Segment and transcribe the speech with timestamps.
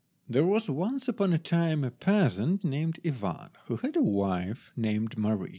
[0.27, 5.15] THERE was once upon a time a peasant named Ivan, who had a wife named
[5.15, 5.49] Mary.